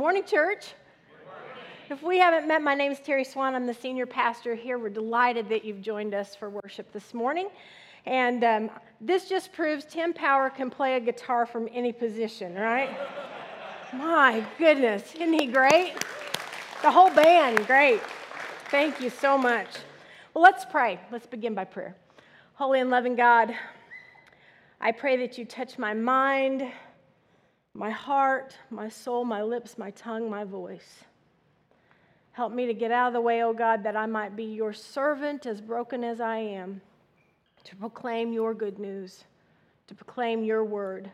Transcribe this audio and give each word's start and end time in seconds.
Morning, 0.00 0.24
church. 0.24 0.72
If 1.90 2.02
we 2.02 2.18
haven't 2.18 2.48
met, 2.48 2.62
my 2.62 2.74
name 2.74 2.90
is 2.90 3.00
Terry 3.00 3.22
Swan. 3.22 3.54
I'm 3.54 3.66
the 3.66 3.74
senior 3.74 4.06
pastor 4.06 4.54
here. 4.54 4.78
We're 4.78 4.88
delighted 4.88 5.46
that 5.50 5.62
you've 5.62 5.82
joined 5.82 6.14
us 6.14 6.34
for 6.34 6.48
worship 6.48 6.90
this 6.90 7.12
morning. 7.12 7.50
And 8.06 8.42
um, 8.42 8.70
this 9.02 9.28
just 9.28 9.52
proves 9.52 9.84
Tim 9.84 10.14
Power 10.14 10.48
can 10.48 10.70
play 10.70 10.96
a 10.96 11.00
guitar 11.00 11.44
from 11.44 11.68
any 11.70 11.92
position, 11.92 12.54
right? 12.54 12.96
my 13.92 14.42
goodness, 14.56 15.14
isn't 15.16 15.38
he 15.38 15.48
great? 15.48 15.92
The 16.80 16.90
whole 16.90 17.10
band, 17.10 17.66
great. 17.66 18.00
Thank 18.70 19.02
you 19.02 19.10
so 19.10 19.36
much. 19.36 19.68
Well, 20.32 20.42
let's 20.42 20.64
pray. 20.64 20.98
Let's 21.12 21.26
begin 21.26 21.54
by 21.54 21.64
prayer. 21.64 21.94
Holy 22.54 22.80
and 22.80 22.88
loving 22.88 23.16
God, 23.16 23.54
I 24.80 24.92
pray 24.92 25.18
that 25.18 25.36
you 25.36 25.44
touch 25.44 25.76
my 25.76 25.92
mind, 25.92 26.72
my 27.74 27.90
heart, 27.90 28.56
my 28.70 28.88
soul, 28.88 29.24
my 29.24 29.42
lips, 29.42 29.78
my 29.78 29.90
tongue, 29.92 30.28
my 30.28 30.44
voice. 30.44 31.04
Help 32.32 32.52
me 32.52 32.66
to 32.66 32.74
get 32.74 32.90
out 32.90 33.08
of 33.08 33.12
the 33.12 33.20
way, 33.20 33.42
O 33.42 33.48
oh 33.48 33.52
God, 33.52 33.82
that 33.84 33.96
I 33.96 34.06
might 34.06 34.36
be 34.36 34.44
your 34.44 34.72
servant, 34.72 35.46
as 35.46 35.60
broken 35.60 36.04
as 36.04 36.20
I 36.20 36.38
am, 36.38 36.80
to 37.64 37.76
proclaim 37.76 38.32
your 38.32 38.54
good 38.54 38.78
news, 38.78 39.24
to 39.88 39.94
proclaim 39.94 40.42
your 40.44 40.64
word. 40.64 41.10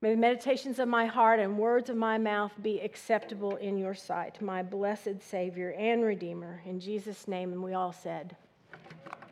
May 0.00 0.10
the 0.10 0.20
meditations 0.20 0.80
of 0.80 0.88
my 0.88 1.06
heart 1.06 1.38
and 1.38 1.56
words 1.56 1.88
of 1.88 1.96
my 1.96 2.18
mouth 2.18 2.52
be 2.60 2.80
acceptable 2.80 3.54
in 3.56 3.78
your 3.78 3.94
sight, 3.94 4.42
my 4.42 4.60
blessed 4.60 5.22
Savior 5.22 5.74
and 5.78 6.02
Redeemer. 6.02 6.60
In 6.66 6.80
Jesus' 6.80 7.28
name, 7.28 7.52
and 7.52 7.62
we 7.62 7.74
all 7.74 7.92
said, 7.92 8.34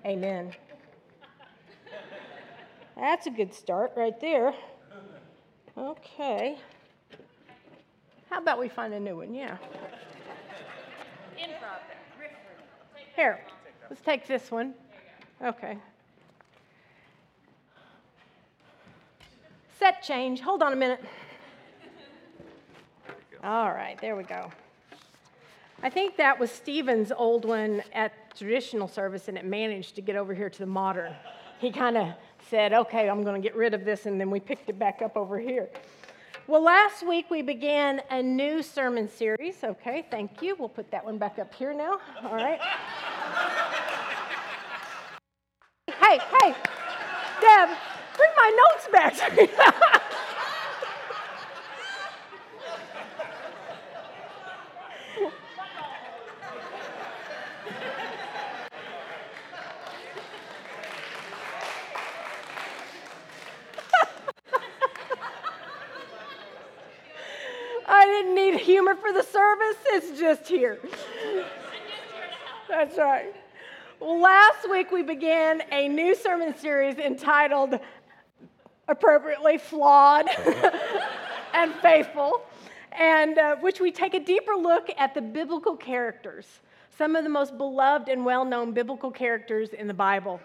Amen. 0.06 0.52
That's 3.00 3.26
a 3.26 3.30
good 3.30 3.54
start 3.54 3.92
right 3.96 4.20
there. 4.20 4.52
Okay. 5.76 6.58
How 8.28 8.42
about 8.42 8.60
we 8.60 8.68
find 8.68 8.92
a 8.92 9.00
new 9.00 9.16
one? 9.16 9.32
Yeah. 9.32 9.56
Here, 13.16 13.40
let's 13.88 14.02
take 14.02 14.26
this 14.26 14.50
one. 14.50 14.74
Okay. 15.42 15.78
Set 19.78 20.02
change. 20.02 20.42
Hold 20.42 20.62
on 20.62 20.74
a 20.74 20.76
minute. 20.76 21.02
All 23.42 23.72
right, 23.72 23.98
there 24.02 24.14
we 24.14 24.24
go. 24.24 24.52
I 25.82 25.88
think 25.88 26.18
that 26.18 26.38
was 26.38 26.50
Stephen's 26.50 27.10
old 27.10 27.46
one 27.46 27.82
at 27.94 28.36
traditional 28.36 28.88
service, 28.88 29.28
and 29.28 29.38
it 29.38 29.46
managed 29.46 29.94
to 29.94 30.02
get 30.02 30.16
over 30.16 30.34
here 30.34 30.50
to 30.50 30.58
the 30.58 30.66
modern. 30.66 31.14
He 31.60 31.72
kind 31.72 31.96
of 31.96 32.08
said, 32.48 32.72
okay, 32.72 33.08
I'm 33.08 33.22
going 33.22 33.40
to 33.40 33.46
get 33.46 33.56
rid 33.56 33.74
of 33.74 33.84
this, 33.84 34.06
and 34.06 34.20
then 34.20 34.30
we 34.30 34.40
picked 34.40 34.68
it 34.68 34.78
back 34.78 35.02
up 35.02 35.16
over 35.16 35.38
here. 35.38 35.68
Well, 36.46 36.62
last 36.62 37.06
week 37.06 37.30
we 37.30 37.42
began 37.42 38.02
a 38.10 38.22
new 38.22 38.62
sermon 38.62 39.08
series. 39.08 39.62
Okay, 39.62 40.04
thank 40.10 40.42
you. 40.42 40.56
We'll 40.58 40.68
put 40.68 40.90
that 40.90 41.04
one 41.04 41.16
back 41.18 41.38
up 41.38 41.54
here 41.54 41.72
now. 41.72 42.00
All 42.24 42.34
right. 42.34 42.60
hey, 45.86 46.18
hey, 46.18 46.54
Deb, 47.40 47.68
bring 48.16 48.30
my 48.36 48.66
notes 48.72 48.88
back. 48.90 50.02
humor 68.60 68.94
for 68.94 69.12
the 69.12 69.22
service. 69.22 69.76
It's 69.86 70.18
just 70.18 70.46
here. 70.46 70.78
That's 72.68 72.96
right. 72.96 73.34
Last 74.00 74.70
week 74.70 74.92
we 74.92 75.02
began 75.02 75.62
a 75.72 75.88
new 75.88 76.14
sermon 76.14 76.56
series 76.56 76.98
entitled 76.98 77.78
appropriately 78.88 79.58
flawed 79.58 80.26
and 81.54 81.74
faithful, 81.76 82.42
and 82.92 83.38
uh, 83.38 83.56
which 83.56 83.80
we 83.80 83.90
take 83.92 84.14
a 84.14 84.20
deeper 84.20 84.54
look 84.54 84.88
at 84.96 85.14
the 85.14 85.20
biblical 85.20 85.76
characters, 85.76 86.46
some 86.96 87.16
of 87.16 87.24
the 87.24 87.30
most 87.30 87.58
beloved 87.58 88.08
and 88.08 88.24
well 88.24 88.44
known 88.44 88.72
biblical 88.72 89.10
characters 89.10 89.70
in 89.70 89.86
the 89.86 89.94
Bible. 89.94 90.40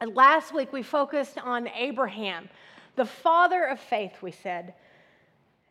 And 0.00 0.14
last 0.16 0.54
week 0.54 0.72
we 0.72 0.82
focused 0.82 1.38
on 1.38 1.68
Abraham, 1.68 2.48
the 2.96 3.04
father 3.04 3.64
of 3.64 3.78
faith, 3.78 4.22
we 4.22 4.30
said. 4.30 4.74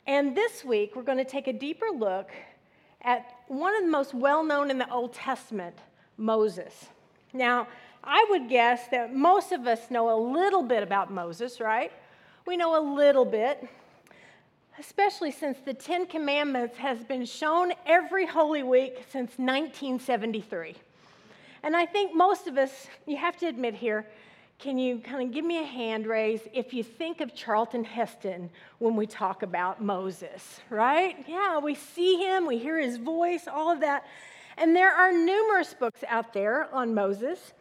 And 0.09 0.35
this 0.35 0.65
week, 0.65 0.95
we're 0.95 1.03
going 1.03 1.19
to 1.19 1.23
take 1.23 1.47
a 1.47 1.53
deeper 1.53 1.85
look 1.95 2.31
at 3.03 3.31
one 3.47 3.75
of 3.75 3.83
the 3.83 3.91
most 3.91 4.11
well 4.15 4.43
known 4.43 4.71
in 4.71 4.79
the 4.79 4.91
Old 4.91 5.13
Testament, 5.13 5.75
Moses. 6.17 6.87
Now, 7.31 7.67
I 8.03 8.25
would 8.31 8.49
guess 8.49 8.87
that 8.87 9.15
most 9.15 9.51
of 9.51 9.67
us 9.67 9.91
know 9.91 10.09
a 10.09 10.17
little 10.19 10.63
bit 10.63 10.81
about 10.81 11.13
Moses, 11.13 11.59
right? 11.59 11.91
We 12.47 12.57
know 12.57 12.75
a 12.75 12.81
little 12.95 13.23
bit, 13.23 13.69
especially 14.79 15.29
since 15.29 15.59
the 15.63 15.75
Ten 15.75 16.07
Commandments 16.07 16.75
has 16.77 17.03
been 17.03 17.23
shown 17.23 17.71
every 17.85 18.25
Holy 18.25 18.63
Week 18.63 19.05
since 19.11 19.33
1973. 19.37 20.73
And 21.61 21.75
I 21.75 21.85
think 21.85 22.15
most 22.15 22.47
of 22.47 22.57
us, 22.57 22.87
you 23.05 23.17
have 23.17 23.37
to 23.37 23.45
admit 23.45 23.75
here, 23.75 24.07
can 24.59 24.77
you 24.77 24.99
kind 24.99 25.23
of 25.23 25.33
give 25.33 25.45
me 25.45 25.57
a 25.61 25.65
hand 25.65 26.05
raise 26.05 26.41
if 26.53 26.73
you 26.73 26.83
think 26.83 27.21
of 27.21 27.33
Charlton 27.33 27.85
Heston 27.85 28.49
when 28.79 28.97
we 28.97 29.07
talk 29.07 29.41
about 29.41 29.81
Moses, 29.81 30.59
right? 30.69 31.15
Yeah, 31.29 31.59
we 31.59 31.75
see 31.75 32.17
him, 32.17 32.45
we 32.45 32.57
hear 32.57 32.77
his 32.77 32.97
voice, 32.97 33.47
all 33.47 33.71
of 33.71 33.79
that. 33.79 34.05
And 34.57 34.75
there 34.75 34.91
are 34.91 35.13
numerous 35.13 35.73
books 35.73 36.03
out 36.09 36.33
there 36.33 36.67
on 36.75 36.93
Moses, 36.93 37.53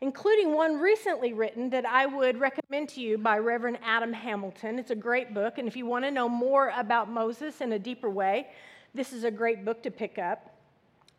including 0.00 0.54
one 0.54 0.78
recently 0.78 1.32
written 1.32 1.68
that 1.70 1.84
I 1.84 2.06
would 2.06 2.38
recommend 2.38 2.90
to 2.90 3.00
you 3.00 3.18
by 3.18 3.38
Reverend 3.38 3.78
Adam 3.82 4.12
Hamilton. 4.12 4.78
It's 4.78 4.92
a 4.92 4.96
great 4.96 5.34
book, 5.34 5.58
and 5.58 5.66
if 5.66 5.76
you 5.76 5.86
want 5.86 6.04
to 6.04 6.12
know 6.12 6.28
more 6.28 6.72
about 6.76 7.10
Moses 7.10 7.60
in 7.60 7.72
a 7.72 7.80
deeper 7.80 8.08
way, 8.08 8.46
this 8.94 9.12
is 9.12 9.24
a 9.24 9.30
great 9.30 9.64
book 9.64 9.82
to 9.82 9.90
pick 9.90 10.18
up. 10.20 10.54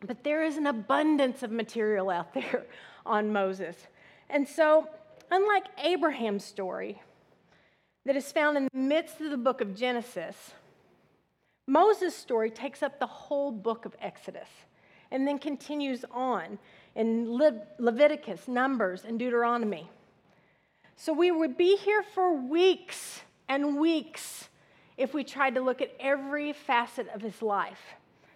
But 0.00 0.24
there 0.24 0.42
is 0.42 0.56
an 0.56 0.66
abundance 0.66 1.42
of 1.42 1.50
material 1.50 2.08
out 2.08 2.32
there 2.34 2.64
on 3.04 3.30
Moses. 3.30 3.76
And 4.28 4.48
so, 4.48 4.88
unlike 5.30 5.64
Abraham's 5.82 6.44
story 6.44 7.00
that 8.04 8.16
is 8.16 8.32
found 8.32 8.56
in 8.56 8.68
the 8.72 8.78
midst 8.78 9.20
of 9.20 9.30
the 9.30 9.36
book 9.36 9.60
of 9.60 9.74
Genesis, 9.74 10.52
Moses' 11.66 12.14
story 12.14 12.50
takes 12.50 12.82
up 12.82 12.98
the 12.98 13.06
whole 13.06 13.50
book 13.50 13.86
of 13.86 13.96
Exodus 14.00 14.48
and 15.10 15.26
then 15.26 15.38
continues 15.38 16.04
on 16.10 16.58
in 16.94 17.32
Le- 17.32 17.62
Leviticus, 17.78 18.48
Numbers, 18.48 19.04
and 19.04 19.18
Deuteronomy. 19.18 19.88
So 20.96 21.12
we 21.12 21.30
would 21.30 21.56
be 21.56 21.76
here 21.76 22.02
for 22.02 22.34
weeks 22.34 23.22
and 23.48 23.78
weeks 23.78 24.48
if 24.96 25.12
we 25.12 25.24
tried 25.24 25.54
to 25.54 25.60
look 25.60 25.82
at 25.82 25.90
every 25.98 26.52
facet 26.52 27.08
of 27.08 27.20
his 27.20 27.42
life. 27.42 27.80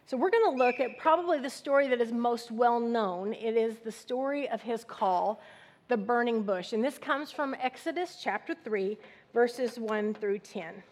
So 0.07 0.17
we're 0.17 0.31
going 0.31 0.57
to 0.57 0.65
look 0.65 0.81
at 0.81 0.99
probably 0.99 1.39
the 1.39 1.51
story 1.51 1.89
that 1.89 2.01
is 2.01 2.13
most 2.13 2.51
well 2.51 2.81
known. 2.81 3.35
It 3.35 3.57
is 3.57 3.77
the 3.79 3.93
story 3.93 4.49
of 4.49 4.63
his 4.63 4.83
call 4.83 5.41
the 5.89 5.97
burning 5.97 6.43
bush. 6.43 6.73
And 6.73 6.85
this 6.85 6.99
comes 6.99 7.33
from 7.33 7.57
Exodus 7.61 8.19
chapter 8.23 8.55
3, 8.55 8.99
verses 9.33 9.79
1 9.79 10.15
through 10.15 10.39
10. 10.39 10.83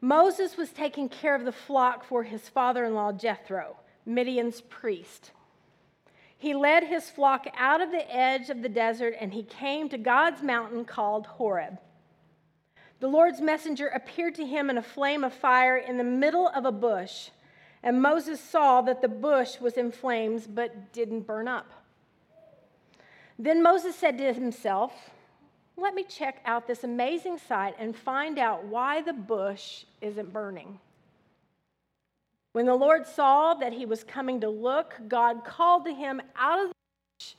Moses 0.00 0.56
was 0.56 0.70
taking 0.70 1.08
care 1.08 1.34
of 1.34 1.44
the 1.44 1.52
flock 1.52 2.04
for 2.04 2.22
his 2.22 2.48
father 2.48 2.84
in 2.84 2.94
law 2.94 3.12
Jethro, 3.12 3.76
Midian's 4.04 4.60
priest. 4.60 5.32
He 6.38 6.54
led 6.54 6.84
his 6.84 7.08
flock 7.08 7.46
out 7.56 7.80
of 7.80 7.90
the 7.90 8.14
edge 8.14 8.50
of 8.50 8.62
the 8.62 8.68
desert 8.68 9.14
and 9.18 9.32
he 9.32 9.42
came 9.42 9.88
to 9.88 9.98
God's 9.98 10.42
mountain 10.42 10.84
called 10.84 11.26
Horeb. 11.26 11.78
The 13.00 13.08
Lord's 13.08 13.40
messenger 13.40 13.88
appeared 13.88 14.34
to 14.36 14.46
him 14.46 14.70
in 14.70 14.78
a 14.78 14.82
flame 14.82 15.24
of 15.24 15.32
fire 15.32 15.76
in 15.76 15.98
the 15.98 16.04
middle 16.04 16.48
of 16.48 16.64
a 16.64 16.72
bush, 16.72 17.30
and 17.82 18.00
Moses 18.00 18.40
saw 18.40 18.80
that 18.82 19.02
the 19.02 19.08
bush 19.08 19.60
was 19.60 19.74
in 19.74 19.92
flames 19.92 20.46
but 20.46 20.92
didn't 20.92 21.26
burn 21.26 21.46
up. 21.46 21.70
Then 23.38 23.62
Moses 23.62 23.94
said 23.94 24.18
to 24.18 24.32
himself, 24.32 24.92
Let 25.76 25.94
me 25.94 26.04
check 26.04 26.40
out 26.44 26.66
this 26.66 26.84
amazing 26.84 27.38
sight 27.38 27.74
and 27.78 27.94
find 27.94 28.38
out 28.38 28.64
why 28.64 29.02
the 29.02 29.12
bush 29.12 29.84
isn't 30.00 30.32
burning. 30.32 30.80
When 32.52 32.64
the 32.64 32.74
Lord 32.74 33.06
saw 33.06 33.52
that 33.54 33.74
he 33.74 33.84
was 33.84 34.02
coming 34.02 34.40
to 34.40 34.48
look, 34.48 34.94
God 35.08 35.44
called 35.44 35.84
to 35.84 35.92
him 35.92 36.22
out 36.34 36.58
of 36.58 36.68
the 36.68 36.74
bush, 37.18 37.34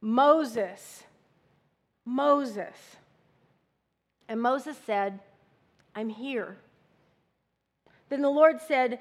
Moses, 0.00 1.04
Moses. 2.04 2.96
And 4.28 4.42
Moses 4.42 4.76
said, 4.84 5.20
I'm 5.94 6.08
here. 6.08 6.56
Then 8.08 8.22
the 8.22 8.28
Lord 8.28 8.60
said, 8.66 8.98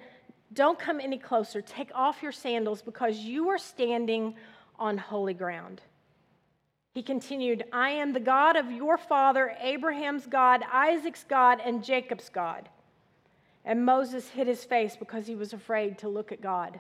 Don't 0.54 0.78
come 0.78 1.00
any 1.00 1.18
closer. 1.18 1.62
Take 1.62 1.90
off 1.96 2.22
your 2.22 2.32
sandals 2.32 2.84
because 2.84 3.18
you 3.18 3.50
are 3.50 3.58
standing 3.58 4.36
on 4.78 5.00
holy 5.00 5.34
ground. 5.34 5.82
He 6.94 7.04
continued, 7.04 7.66
I 7.72 7.92
am 7.92 8.14
the 8.14 8.20
God 8.20 8.56
of 8.56 8.72
your 8.72 8.98
father, 8.98 9.56
Abraham's 9.62 10.26
God, 10.26 10.64
Isaac's 10.72 11.24
God, 11.24 11.60
and 11.64 11.84
Jacob's 11.84 12.30
God. 12.30 12.70
And 13.64 13.86
Moses 13.86 14.30
hid 14.30 14.48
his 14.48 14.66
face 14.66 14.96
because 14.96 15.28
he 15.28 15.36
was 15.36 15.54
afraid 15.54 15.98
to 16.00 16.10
look 16.10 16.32
at 16.32 16.42
God. 16.42 16.80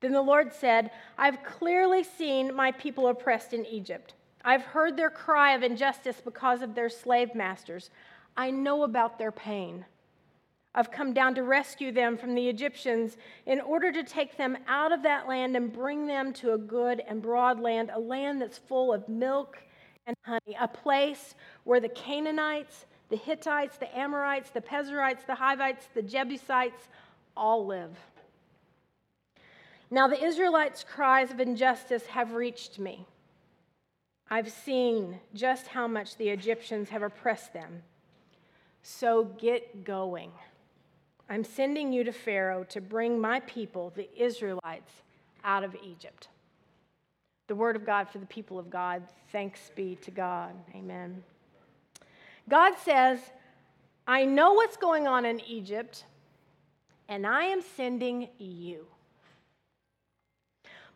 Then 0.00 0.12
the 0.12 0.22
Lord 0.22 0.52
said, 0.52 0.90
I've 1.18 1.42
clearly 1.42 2.04
seen 2.04 2.54
my 2.54 2.70
people 2.72 3.08
oppressed 3.08 3.52
in 3.52 3.66
Egypt. 3.66 4.14
I've 4.44 4.62
heard 4.62 4.96
their 4.96 5.10
cry 5.10 5.54
of 5.54 5.62
injustice 5.62 6.20
because 6.24 6.62
of 6.62 6.74
their 6.74 6.88
slave 6.88 7.34
masters. 7.34 7.90
I 8.36 8.50
know 8.50 8.84
about 8.84 9.18
their 9.18 9.32
pain. 9.32 9.86
I've 10.78 10.90
come 10.90 11.14
down 11.14 11.34
to 11.36 11.42
rescue 11.42 11.90
them 11.90 12.18
from 12.18 12.34
the 12.34 12.48
Egyptians 12.48 13.16
in 13.46 13.62
order 13.62 13.90
to 13.90 14.04
take 14.04 14.36
them 14.36 14.58
out 14.68 14.92
of 14.92 15.02
that 15.04 15.26
land 15.26 15.56
and 15.56 15.72
bring 15.72 16.06
them 16.06 16.34
to 16.34 16.52
a 16.52 16.58
good 16.58 17.02
and 17.08 17.22
broad 17.22 17.58
land, 17.58 17.90
a 17.94 17.98
land 17.98 18.42
that's 18.42 18.58
full 18.58 18.92
of 18.92 19.08
milk 19.08 19.56
and 20.06 20.14
honey, 20.22 20.54
a 20.60 20.68
place 20.68 21.34
where 21.64 21.80
the 21.80 21.88
Canaanites, 21.88 22.84
the 23.08 23.16
Hittites, 23.16 23.78
the 23.78 23.98
Amorites, 23.98 24.50
the 24.50 24.60
Perizzites, 24.60 25.24
the 25.26 25.34
Hivites, 25.34 25.88
the 25.94 26.02
Jebusites 26.02 26.88
all 27.34 27.64
live. 27.64 27.96
Now, 29.90 30.08
the 30.08 30.22
Israelites' 30.22 30.84
cries 30.84 31.30
of 31.30 31.40
injustice 31.40 32.04
have 32.06 32.32
reached 32.34 32.78
me. 32.78 33.06
I've 34.28 34.50
seen 34.50 35.20
just 35.32 35.68
how 35.68 35.86
much 35.86 36.16
the 36.16 36.28
Egyptians 36.28 36.90
have 36.90 37.02
oppressed 37.02 37.54
them. 37.54 37.82
So 38.82 39.24
get 39.24 39.84
going. 39.84 40.32
I'm 41.28 41.44
sending 41.44 41.92
you 41.92 42.04
to 42.04 42.12
Pharaoh 42.12 42.64
to 42.64 42.80
bring 42.80 43.20
my 43.20 43.40
people, 43.40 43.92
the 43.96 44.08
Israelites, 44.16 44.92
out 45.44 45.64
of 45.64 45.76
Egypt. 45.84 46.28
The 47.48 47.54
word 47.54 47.76
of 47.76 47.84
God 47.84 48.08
for 48.08 48.18
the 48.18 48.26
people 48.26 48.58
of 48.58 48.70
God. 48.70 49.02
Thanks 49.32 49.70
be 49.74 49.96
to 50.02 50.10
God. 50.10 50.54
Amen. 50.74 51.22
God 52.48 52.74
says, 52.84 53.18
I 54.06 54.24
know 54.24 54.52
what's 54.52 54.76
going 54.76 55.08
on 55.08 55.24
in 55.24 55.40
Egypt, 55.40 56.04
and 57.08 57.26
I 57.26 57.44
am 57.44 57.60
sending 57.60 58.28
you. 58.38 58.86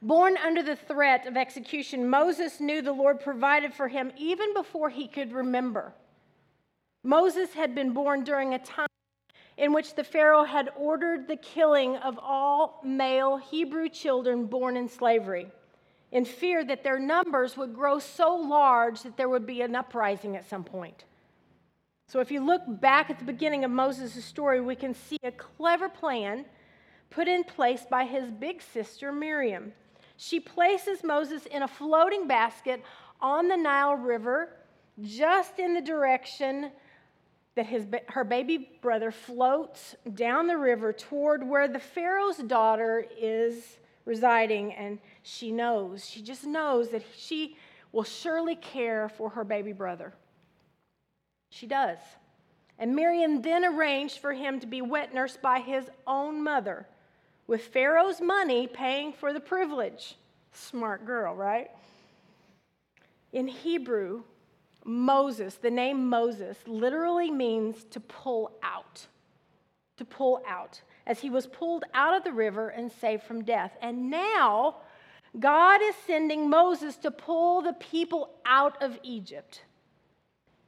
Born 0.03 0.37
under 0.39 0.63
the 0.63 0.77
threat 0.77 1.27
of 1.27 1.37
execution, 1.37 2.09
Moses 2.09 2.61
knew 2.61 2.81
the 2.81 2.93
Lord 2.93 3.21
provided 3.21 3.75
for 3.75 3.89
him 3.89 4.13
even 4.17 4.55
before 4.55 4.91
he 4.91 5.09
could 5.09 5.33
remember. 5.33 5.93
Moses 7.03 7.53
had 7.53 7.75
been 7.75 7.93
born 7.93 8.25
during 8.25 8.55
a 8.55 8.59
time 8.59 8.87
in 9.61 9.75
which 9.75 9.95
the 9.95 10.03
Pharaoh 10.03 10.45
had 10.45 10.71
ordered 10.75 11.29
the 11.29 11.37
killing 11.37 11.95
of 11.97 12.19
all 12.19 12.81
male 12.83 13.37
Hebrew 13.37 13.91
children 13.91 14.47
born 14.47 14.75
in 14.75 14.89
slavery, 14.89 15.49
in 16.11 16.25
fear 16.25 16.65
that 16.65 16.83
their 16.83 16.99
numbers 16.99 17.59
would 17.59 17.75
grow 17.75 17.99
so 17.99 18.35
large 18.35 19.03
that 19.03 19.19
there 19.19 19.29
would 19.29 19.47
be 19.47 19.61
an 19.61 19.77
uprising 19.77 20.35
at 20.35 20.49
some 20.49 20.65
point. 20.65 21.05
So, 22.09 22.21
if 22.21 22.31
you 22.31 22.41
look 22.41 22.63
back 22.67 23.11
at 23.11 23.19
the 23.19 23.25
beginning 23.27 23.63
of 23.65 23.71
Moses' 23.71 24.25
story, 24.25 24.63
we 24.63 24.75
can 24.75 24.95
see 24.95 25.19
a 25.23 25.31
clever 25.31 25.91
plan 25.91 26.47
put 27.11 27.29
in 27.29 27.45
place 27.45 27.85
by 27.89 28.05
his 28.05 28.31
big 28.31 28.63
sister 28.63 29.13
Miriam. 29.13 29.73
She 30.17 30.41
places 30.41 31.05
Moses 31.05 31.45
in 31.45 31.63
a 31.63 31.69
floating 31.69 32.27
basket 32.27 32.83
on 33.21 33.49
the 33.49 33.59
Nile 33.59 33.95
River, 33.95 34.57
just 35.03 35.59
in 35.59 35.75
the 35.75 35.83
direction 35.83 36.73
that 37.57 37.67
his, 37.67 37.87
her 38.09 38.25
baby 38.25 38.71
brother 38.81 39.11
floats 39.11 39.97
down 40.15 40.47
the 40.47 40.57
river 40.57 40.93
toward 40.93 41.47
where 41.47 41.69
the 41.69 41.79
Pharaoh's 41.79 42.39
daughter 42.39 43.05
is 43.19 43.79
residing, 44.05 44.73
and 44.73 44.99
she 45.23 45.51
knows, 45.51 46.09
she 46.09 46.23
just 46.23 46.45
knows 46.45 46.91
that 46.91 47.03
she 47.17 47.57
will 47.93 48.05
surely 48.05 48.55
care 48.55 49.09
for 49.09 49.31
her 49.31 49.45
baby 49.45 49.73
brother. 49.73 50.13
She 51.51 51.67
does. 51.67 51.99
And 52.79 52.95
Miriam 52.95 53.43
then 53.43 53.65
arranged 53.65 54.19
for 54.19 54.33
him 54.33 54.61
to 54.61 54.67
be 54.67 54.81
wet 54.81 55.13
nursed 55.13 55.43
by 55.43 55.61
his 55.61 55.91
own 56.07 56.43
mother, 56.43 56.87
with 57.47 57.63
Pharaoh's 57.63 58.21
money 58.21 58.67
paying 58.67 59.13
for 59.13 59.33
the 59.33 59.41
privilege. 59.41 60.17
Smart 60.53 61.05
girl, 61.05 61.35
right? 61.35 61.71
In 63.33 63.49
Hebrew, 63.49 64.23
Moses, 64.85 65.57
the 65.57 65.71
name 65.71 66.09
Moses, 66.09 66.57
literally 66.67 67.31
means 67.31 67.85
to 67.91 68.01
pull 68.01 68.53
out. 68.63 69.07
To 69.99 70.05
pull 70.05 70.43
out. 70.49 70.81
As 71.07 71.21
he 71.21 71.31
was 71.31 71.47
pulled 71.47 71.85
out 71.95 72.17
of 72.17 72.25
the 72.25 72.33
river 72.33 72.69
and 72.69 72.91
saved 72.91 73.23
from 73.23 73.45
death. 73.45 73.77
And 73.83 74.11
now, 74.11 74.77
God 75.39 75.81
is 75.83 75.95
sending 76.07 76.49
Moses 76.49 76.97
to 76.99 77.11
pull 77.11 77.63
the 77.63 77.75
people 77.75 78.31
out 78.45 78.83
of 78.83 78.99
Egypt. 79.03 79.63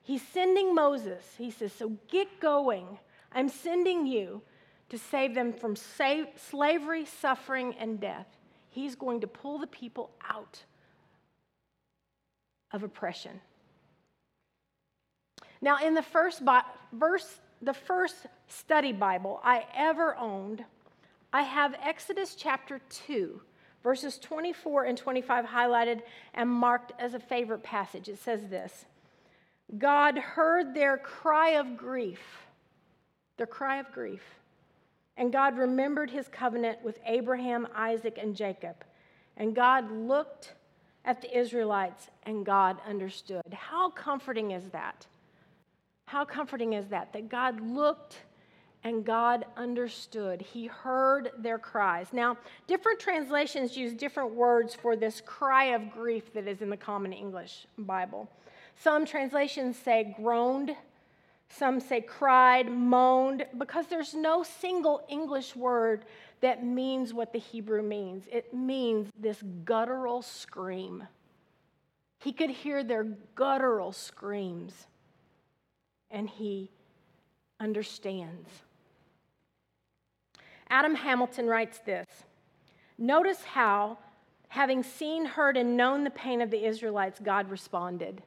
He's 0.02 0.22
sending 0.22 0.74
Moses. 0.74 1.24
He 1.38 1.50
says, 1.50 1.72
So 1.72 1.96
get 2.08 2.40
going. 2.40 2.98
I'm 3.32 3.48
sending 3.48 4.06
you 4.06 4.42
to 4.90 4.98
save 4.98 5.34
them 5.34 5.52
from 5.52 5.74
slavery, 5.74 7.06
suffering, 7.06 7.74
and 7.78 7.98
death. 7.98 8.26
He's 8.68 8.94
going 8.94 9.20
to 9.22 9.26
pull 9.26 9.58
the 9.58 9.66
people 9.66 10.10
out 10.28 10.64
of 12.72 12.82
oppression. 12.82 13.40
Now, 15.62 15.78
in 15.78 15.94
the 15.94 16.02
first 16.02 16.44
Bi- 16.44 16.64
verse, 16.92 17.40
the 17.62 17.72
first 17.72 18.26
study 18.48 18.92
Bible 18.92 19.40
I 19.44 19.64
ever 19.74 20.16
owned, 20.16 20.64
I 21.32 21.42
have 21.42 21.74
Exodus 21.80 22.34
chapter 22.34 22.80
2, 23.06 23.40
verses 23.82 24.18
24 24.18 24.84
and 24.84 24.98
25 24.98 25.46
highlighted 25.46 26.02
and 26.34 26.50
marked 26.50 26.92
as 26.98 27.14
a 27.14 27.20
favorite 27.20 27.62
passage. 27.62 28.08
It 28.08 28.18
says 28.18 28.48
this 28.48 28.84
God 29.78 30.18
heard 30.18 30.74
their 30.74 30.98
cry 30.98 31.50
of 31.50 31.76
grief, 31.76 32.20
their 33.36 33.46
cry 33.46 33.78
of 33.78 33.90
grief, 33.92 34.22
and 35.16 35.32
God 35.32 35.56
remembered 35.56 36.10
his 36.10 36.26
covenant 36.26 36.82
with 36.82 36.98
Abraham, 37.06 37.68
Isaac, 37.74 38.18
and 38.20 38.34
Jacob. 38.34 38.84
And 39.36 39.54
God 39.54 39.90
looked 39.90 40.54
at 41.04 41.22
the 41.22 41.38
Israelites 41.38 42.08
and 42.24 42.44
God 42.44 42.78
understood. 42.86 43.42
How 43.52 43.90
comforting 43.90 44.50
is 44.50 44.64
that? 44.72 45.06
How 46.12 46.26
comforting 46.26 46.74
is 46.74 46.88
that? 46.88 47.14
That 47.14 47.30
God 47.30 47.58
looked 47.62 48.18
and 48.84 49.02
God 49.02 49.46
understood. 49.56 50.42
He 50.42 50.66
heard 50.66 51.30
their 51.38 51.58
cries. 51.58 52.08
Now, 52.12 52.36
different 52.66 53.00
translations 53.00 53.78
use 53.78 53.94
different 53.94 54.34
words 54.34 54.74
for 54.74 54.94
this 54.94 55.22
cry 55.24 55.72
of 55.74 55.90
grief 55.90 56.34
that 56.34 56.46
is 56.46 56.60
in 56.60 56.68
the 56.68 56.76
Common 56.76 57.14
English 57.14 57.66
Bible. 57.78 58.28
Some 58.76 59.06
translations 59.06 59.78
say 59.78 60.14
groaned, 60.14 60.76
some 61.48 61.80
say 61.80 62.02
cried, 62.02 62.70
moaned, 62.70 63.46
because 63.56 63.86
there's 63.86 64.12
no 64.12 64.42
single 64.42 65.00
English 65.08 65.56
word 65.56 66.04
that 66.42 66.62
means 66.62 67.14
what 67.14 67.32
the 67.32 67.38
Hebrew 67.38 67.82
means. 67.82 68.26
It 68.30 68.52
means 68.52 69.08
this 69.18 69.42
guttural 69.64 70.20
scream. 70.20 71.04
He 72.18 72.34
could 72.34 72.50
hear 72.50 72.84
their 72.84 73.04
guttural 73.34 73.92
screams 73.92 74.88
and 76.12 76.28
he 76.28 76.70
understands. 77.58 78.48
Adam 80.68 80.94
Hamilton 80.94 81.46
writes 81.46 81.80
this 81.80 82.06
Notice 82.98 83.42
how, 83.42 83.98
having 84.48 84.82
seen, 84.82 85.24
heard, 85.24 85.56
and 85.56 85.76
known 85.76 86.04
the 86.04 86.10
pain 86.10 86.40
of 86.40 86.50
the 86.50 86.64
Israelites, 86.64 87.18
God 87.22 87.50
responded. 87.50 88.22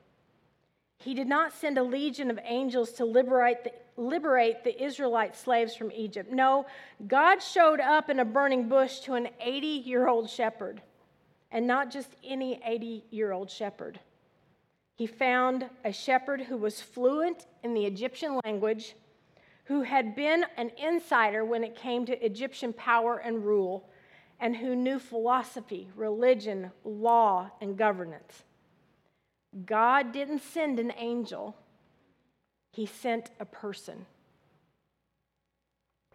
He 0.98 1.14
did 1.14 1.28
not 1.28 1.54
send 1.54 1.78
a 1.78 1.84
legion 1.84 2.32
of 2.32 2.40
angels 2.44 2.92
to 2.94 3.06
liberate 3.06 3.64
the, 3.64 3.72
liberate 3.98 4.64
the 4.64 4.84
Israelite 4.84 5.36
slaves 5.36 5.76
from 5.76 5.92
Egypt. 5.92 6.32
No, 6.32 6.66
God 7.08 7.42
showed 7.42 7.80
up 7.80 8.10
in 8.10 8.20
a 8.20 8.26
burning 8.26 8.68
bush 8.68 9.00
to 9.02 9.14
an 9.14 9.30
80 9.40 9.68
year 9.68 10.08
old 10.08 10.30
shepherd, 10.30 10.82
and 11.52 11.68
not 11.68 11.92
just 11.92 12.10
any 12.24 12.60
80 12.66 13.04
year 13.12 13.32
old 13.32 13.50
shepherd. 13.50 14.00
He 14.96 15.08
found 15.08 15.70
a 15.84 15.92
shepherd 15.92 16.42
who 16.42 16.58
was 16.58 16.82
fluent 16.82 17.46
in 17.64 17.74
the 17.74 17.86
Egyptian 17.86 18.40
language, 18.46 18.96
who 19.66 19.82
had 19.82 20.16
been 20.16 20.46
an 20.58 20.72
insider 20.78 21.44
when 21.44 21.64
it 21.64 21.76
came 21.76 22.06
to 22.06 22.26
Egyptian 22.26 22.72
power 22.72 23.18
and 23.18 23.46
rule, 23.46 23.90
and 24.40 24.56
who 24.56 24.76
knew 24.76 25.00
philosophy, 25.00 25.90
religion, 25.96 26.72
law, 26.84 27.52
and 27.60 27.78
governance. 27.78 28.44
God 29.66 30.12
didn't 30.12 30.44
send 30.44 30.80
an 30.80 30.94
angel, 30.98 31.56
He 32.72 32.86
sent 32.86 33.32
a 33.40 33.46
person. 33.46 34.06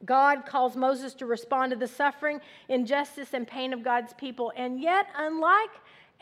God 0.04 0.46
calls 0.46 0.76
Moses 0.76 1.12
to 1.14 1.26
respond 1.26 1.72
to 1.72 1.76
the 1.76 1.86
suffering, 1.86 2.40
injustice, 2.68 3.34
and 3.34 3.46
pain 3.46 3.72
of 3.72 3.82
God's 3.82 4.14
people. 4.14 4.52
And 4.56 4.80
yet, 4.80 5.06
unlike 5.16 5.70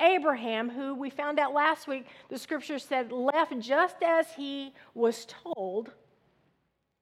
Abraham, 0.00 0.71
who 0.71 0.95
we 0.95 1.11
found 1.11 1.38
out 1.38 1.52
last 1.52 1.88
week, 1.88 2.07
the 2.28 2.38
scripture 2.38 2.78
said 2.78 3.12
left 3.12 3.59
just 3.59 4.02
as 4.02 4.26
he 4.37 4.73
was 4.95 5.26
told, 5.26 5.93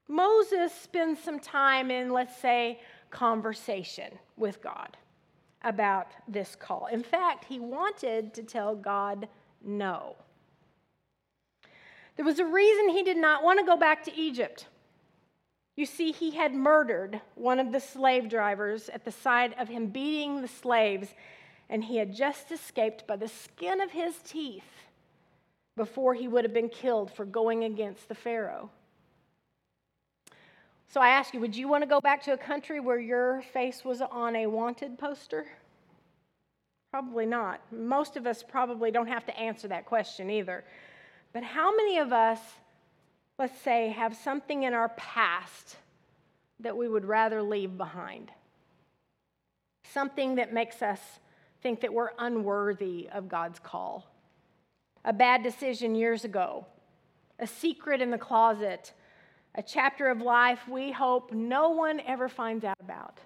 Moses 0.08 0.72
spends 0.72 1.22
some 1.22 1.40
time 1.40 1.90
in, 1.90 2.12
let's 2.12 2.36
say, 2.36 2.80
conversation 3.10 4.18
with 4.36 4.62
God 4.62 4.96
about 5.62 6.08
this 6.28 6.54
call. 6.54 6.86
In 6.86 7.02
fact, 7.02 7.44
he 7.44 7.58
wanted 7.58 8.32
to 8.34 8.42
tell 8.42 8.76
God 8.76 9.28
no. 9.64 10.16
There 12.16 12.24
was 12.24 12.38
a 12.38 12.46
reason 12.46 12.88
he 12.88 13.02
did 13.02 13.16
not 13.16 13.42
want 13.42 13.58
to 13.58 13.66
go 13.66 13.76
back 13.76 14.04
to 14.04 14.14
Egypt. 14.14 14.66
You 15.74 15.84
see, 15.84 16.12
he 16.12 16.30
had 16.30 16.54
murdered 16.54 17.20
one 17.34 17.60
of 17.60 17.72
the 17.72 17.80
slave 17.80 18.30
drivers 18.30 18.88
at 18.88 19.04
the 19.04 19.12
sight 19.12 19.58
of 19.58 19.68
him 19.68 19.88
beating 19.88 20.40
the 20.40 20.48
slaves, 20.48 21.14
and 21.68 21.84
he 21.84 21.96
had 21.96 22.14
just 22.14 22.50
escaped 22.52 23.06
by 23.06 23.16
the 23.16 23.28
skin 23.28 23.80
of 23.80 23.90
his 23.90 24.16
teeth 24.18 24.64
before 25.76 26.14
he 26.14 26.28
would 26.28 26.44
have 26.44 26.54
been 26.54 26.68
killed 26.68 27.12
for 27.12 27.24
going 27.24 27.64
against 27.64 28.08
the 28.08 28.14
Pharaoh. 28.14 28.70
So 30.88 31.00
I 31.00 31.10
ask 31.10 31.34
you, 31.34 31.40
would 31.40 31.56
you 31.56 31.68
want 31.68 31.82
to 31.82 31.88
go 31.88 32.00
back 32.00 32.22
to 32.22 32.32
a 32.32 32.38
country 32.38 32.80
where 32.80 32.98
your 32.98 33.42
face 33.52 33.84
was 33.84 34.00
on 34.00 34.36
a 34.36 34.46
wanted 34.46 34.98
poster? 34.98 35.46
Probably 36.90 37.26
not. 37.26 37.60
Most 37.70 38.16
of 38.16 38.26
us 38.26 38.42
probably 38.42 38.90
don't 38.90 39.08
have 39.08 39.26
to 39.26 39.38
answer 39.38 39.68
that 39.68 39.84
question 39.84 40.30
either. 40.30 40.64
But 41.32 41.42
how 41.42 41.76
many 41.76 41.98
of 41.98 42.12
us, 42.12 42.40
let's 43.38 43.60
say, 43.60 43.90
have 43.90 44.16
something 44.16 44.62
in 44.62 44.72
our 44.72 44.88
past 44.90 45.76
that 46.60 46.76
we 46.76 46.88
would 46.88 47.04
rather 47.04 47.42
leave 47.42 47.76
behind? 47.76 48.30
Something 49.92 50.36
that 50.36 50.54
makes 50.54 50.80
us 50.80 51.00
think 51.66 51.80
that 51.80 51.92
we're 51.92 52.10
unworthy 52.20 53.08
of 53.12 53.28
God's 53.28 53.58
call. 53.58 54.06
A 55.04 55.12
bad 55.12 55.42
decision 55.42 55.96
years 55.96 56.24
ago, 56.24 56.64
a 57.40 57.46
secret 57.48 58.00
in 58.00 58.12
the 58.12 58.18
closet, 58.18 58.92
a 59.56 59.64
chapter 59.64 60.08
of 60.08 60.20
life 60.20 60.60
we 60.68 60.92
hope 60.92 61.32
no 61.32 61.70
one 61.70 62.00
ever 62.06 62.28
finds 62.28 62.64
out 62.64 62.76
about. 62.80 63.18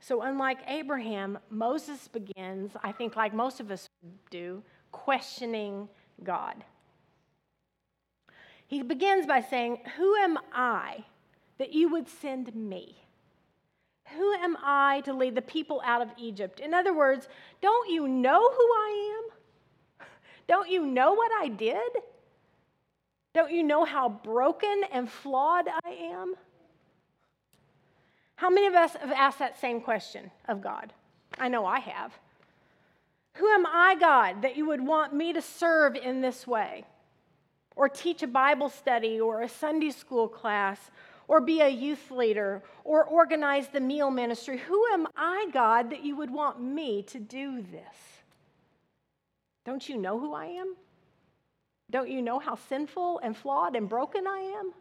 So, 0.00 0.22
unlike 0.22 0.58
Abraham, 0.66 1.38
Moses 1.50 2.08
begins, 2.08 2.72
I 2.82 2.90
think, 2.90 3.14
like 3.14 3.32
most 3.32 3.60
of 3.60 3.70
us 3.70 3.86
do, 4.28 4.60
questioning 4.90 5.88
God. 6.24 6.64
He 8.66 8.82
begins 8.82 9.24
by 9.24 9.40
saying, 9.40 9.78
Who 9.98 10.16
am 10.16 10.36
I 10.52 11.04
that 11.58 11.72
you 11.72 11.90
would 11.90 12.08
send 12.08 12.52
me? 12.56 13.04
Who 14.16 14.32
am 14.34 14.56
I 14.62 15.02
to 15.04 15.12
lead 15.12 15.34
the 15.34 15.42
people 15.42 15.82
out 15.84 16.02
of 16.02 16.08
Egypt? 16.18 16.60
In 16.60 16.74
other 16.74 16.94
words, 16.94 17.28
don't 17.60 17.90
you 17.90 18.06
know 18.08 18.40
who 18.40 18.62
I 18.62 19.22
am? 20.00 20.06
Don't 20.46 20.68
you 20.68 20.84
know 20.84 21.14
what 21.14 21.32
I 21.40 21.48
did? 21.48 21.90
Don't 23.34 23.50
you 23.50 23.62
know 23.62 23.84
how 23.84 24.08
broken 24.08 24.82
and 24.92 25.10
flawed 25.10 25.66
I 25.84 25.90
am? 25.90 26.34
How 28.36 28.50
many 28.50 28.66
of 28.66 28.74
us 28.74 28.94
have 28.94 29.10
asked 29.10 29.38
that 29.38 29.60
same 29.60 29.80
question 29.80 30.30
of 30.46 30.60
God? 30.60 30.92
I 31.38 31.48
know 31.48 31.64
I 31.64 31.80
have. 31.80 32.12
Who 33.34 33.48
am 33.48 33.66
I, 33.66 33.96
God, 33.98 34.42
that 34.42 34.56
you 34.56 34.66
would 34.66 34.86
want 34.86 35.12
me 35.12 35.32
to 35.32 35.42
serve 35.42 35.96
in 35.96 36.20
this 36.20 36.46
way? 36.46 36.84
Or 37.74 37.88
teach 37.88 38.22
a 38.22 38.28
Bible 38.28 38.68
study 38.68 39.20
or 39.20 39.42
a 39.42 39.48
Sunday 39.48 39.90
school 39.90 40.28
class 40.28 40.90
or 41.28 41.40
be 41.40 41.60
a 41.60 41.68
youth 41.68 42.10
leader 42.10 42.62
or 42.84 43.04
organize 43.04 43.68
the 43.68 43.80
meal 43.80 44.10
ministry. 44.10 44.58
Who 44.58 44.86
am 44.92 45.06
I, 45.16 45.48
God, 45.52 45.90
that 45.90 46.04
you 46.04 46.16
would 46.16 46.30
want 46.30 46.60
me 46.62 47.02
to 47.04 47.18
do 47.18 47.62
this? 47.62 47.96
Don't 49.64 49.88
you 49.88 49.96
know 49.96 50.18
who 50.18 50.34
I 50.34 50.46
am? 50.46 50.74
Don't 51.90 52.10
you 52.10 52.22
know 52.22 52.38
how 52.38 52.56
sinful 52.68 53.20
and 53.22 53.36
flawed 53.36 53.76
and 53.76 53.88
broken 53.88 54.26
I 54.26 54.54
am? 54.58 54.72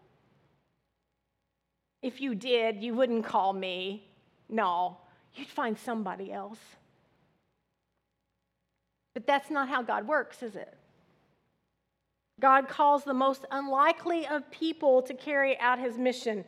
If 2.02 2.20
you 2.20 2.36
did, 2.36 2.84
you 2.84 2.94
wouldn't 2.94 3.26
call 3.26 3.54
me. 3.54 4.04
No, 4.50 4.98
you'd 5.36 5.48
find 5.48 5.78
somebody 5.78 6.32
else. 6.32 6.60
But 9.14 9.26
that's 9.26 9.50
not 9.50 9.70
how 9.70 9.82
God 9.82 10.08
works, 10.08 10.44
is 10.44 10.56
it? 10.56 10.76
God 12.40 12.68
calls 12.68 13.04
the 13.04 13.14
most 13.14 13.46
unlikely 13.52 14.28
of 14.28 14.50
people 14.52 15.02
to 15.04 15.14
carry 15.14 15.58
out 15.60 15.80
his 15.80 15.98
mission. 15.98 16.44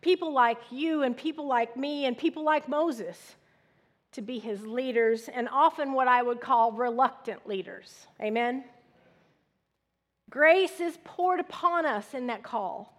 People 0.00 0.32
like 0.32 0.58
you 0.70 1.02
and 1.02 1.16
people 1.16 1.46
like 1.46 1.76
me 1.76 2.06
and 2.06 2.16
people 2.16 2.44
like 2.44 2.68
Moses 2.68 3.36
to 4.12 4.22
be 4.22 4.38
his 4.38 4.66
leaders, 4.66 5.28
and 5.28 5.48
often 5.50 5.92
what 5.92 6.08
I 6.08 6.22
would 6.22 6.40
call 6.40 6.72
reluctant 6.72 7.46
leaders. 7.46 8.06
Amen? 8.20 8.64
Grace 10.30 10.80
is 10.80 10.98
poured 11.04 11.40
upon 11.40 11.86
us 11.86 12.14
in 12.14 12.26
that 12.28 12.42
call. 12.42 12.94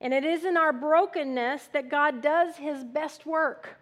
And 0.00 0.12
it 0.12 0.24
is 0.24 0.44
in 0.44 0.56
our 0.56 0.72
brokenness 0.72 1.68
that 1.72 1.88
God 1.88 2.22
does 2.22 2.56
his 2.56 2.82
best 2.82 3.24
work. 3.24 3.76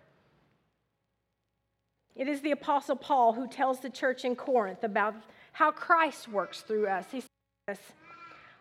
It 2.14 2.28
is 2.28 2.42
the 2.42 2.50
Apostle 2.50 2.96
Paul 2.96 3.32
who 3.32 3.48
tells 3.48 3.80
the 3.80 3.88
church 3.88 4.24
in 4.24 4.36
Corinth 4.36 4.84
about 4.84 5.14
how 5.52 5.70
Christ 5.70 6.28
works 6.28 6.60
through 6.60 6.88
us. 6.88 7.06
He 7.10 7.22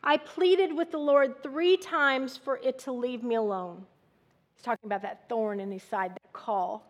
I 0.04 0.18
pleaded 0.18 0.76
with 0.76 0.92
the 0.92 0.98
Lord 0.98 1.44
three 1.44 1.78
times 1.78 2.38
for 2.38 2.58
it 2.58 2.80
to 2.80 2.92
leave 2.92 3.24
me 3.24 3.36
alone. 3.36 3.86
He's 4.56 4.64
talking 4.64 4.86
about 4.86 5.02
that 5.02 5.28
thorn 5.30 5.60
in 5.60 5.72
his 5.72 5.84
side, 5.84 6.12
that 6.12 6.34
call. 6.34 6.86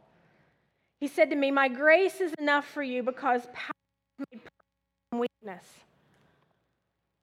He 0.99 1.07
said 1.07 1.29
to 1.29 1.35
me, 1.35 1.51
My 1.51 1.67
grace 1.67 2.19
is 2.21 2.33
enough 2.39 2.67
for 2.67 2.83
you 2.83 3.03
because 3.03 3.47
power 3.53 3.73
is 4.19 4.27
made 4.31 4.41
in 5.11 5.19
weakness. 5.19 5.65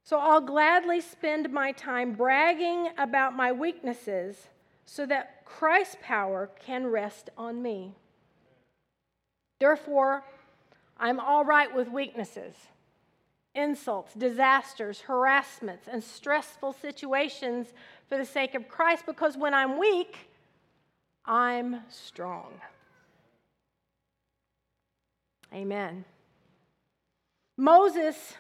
So 0.05 0.19
I'll 0.19 0.41
gladly 0.41 1.01
spend 1.01 1.51
my 1.53 1.73
time 1.73 2.13
bragging 2.13 2.91
about 2.97 3.35
my 3.35 3.51
weaknesses 3.51 4.37
so 4.85 5.05
that 5.07 5.45
Christ's 5.45 5.97
power 6.01 6.49
can 6.65 6.87
rest 6.87 7.29
on 7.37 7.61
me. 7.61 7.93
Therefore, 9.59 10.23
I'm 10.99 11.19
all 11.19 11.45
right 11.45 11.75
with 11.75 11.89
weaknesses, 11.89 12.55
insults, 13.57 14.15
disasters, 14.15 15.01
harassments, 15.01 15.89
and 15.91 16.03
stressful 16.03 16.75
situations 16.75 17.73
for 18.09 18.19
the 18.19 18.25
sake 18.25 18.55
of 18.55 18.69
Christ 18.69 19.05
because 19.07 19.37
when 19.37 19.55
I'm 19.55 19.79
weak, 19.79 20.17
I'm 21.25 21.81
strong. 21.89 22.53
Amen. 25.53 26.05
Moses, 27.57 28.35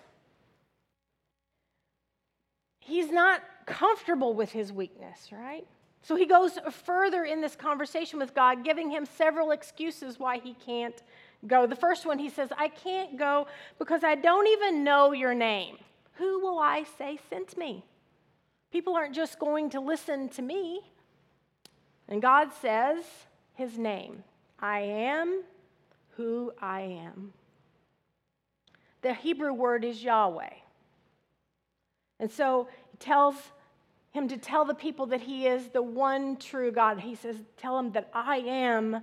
he's 2.81 3.11
not 3.11 3.43
comfortable 3.65 4.35
with 4.35 4.53
his 4.53 4.73
weakness, 4.73 5.31
right? 5.33 5.67
So 6.03 6.15
he 6.15 6.27
goes 6.27 6.59
further 6.71 7.25
in 7.25 7.41
this 7.41 7.57
conversation 7.57 8.21
with 8.21 8.33
God, 8.35 8.63
giving 8.63 8.91
him 8.91 9.05
several 9.05 9.51
excuses 9.51 10.21
why 10.21 10.39
he 10.39 10.55
can't 10.65 11.03
go. 11.49 11.67
The 11.67 11.77
first 11.77 12.07
one, 12.07 12.19
he 12.19 12.29
says, 12.29 12.51
I 12.57 12.69
can't 12.69 13.19
go 13.19 13.47
because 13.79 14.05
I 14.05 14.15
don't 14.15 14.47
even 14.49 14.85
know 14.85 15.13
your 15.13 15.35
name. 15.35 15.77
Who 16.15 16.41
will 16.41 16.59
I 16.59 16.85
say 16.99 17.19
sent 17.29 17.57
me? 17.57 17.85
People 18.73 18.95
aren't 18.95 19.15
just 19.15 19.39
going 19.39 19.71
to 19.71 19.81
listen 19.81 20.29
to 20.31 20.43
me. 20.43 20.81
And 22.09 22.23
God 22.23 22.51
says 22.61 23.05
his 23.55 23.79
name 23.79 24.23
I 24.61 24.81
am 24.81 25.43
who 26.17 26.53
I 26.61 26.81
am. 26.81 27.33
The 29.03 29.15
Hebrew 29.15 29.53
word 29.53 29.85
is 29.85 30.03
Yahweh. 30.03 30.51
And 32.19 32.31
so 32.31 32.69
he 32.91 32.97
tells 32.97 33.35
him 34.13 34.29
to 34.29 34.39
tell 34.39 34.65
the 34.65 34.75
people 34.75 35.07
that 35.07 35.21
he 35.21 35.47
is 35.47 35.69
the 35.69 35.83
one 35.83 36.37
true 36.37 36.73
God. 36.73 37.01
He 37.01 37.15
says, 37.15 37.37
Tell 37.59 37.77
them 37.77 37.93
that 37.93 38.09
I 38.15 38.39
am 38.39 39.03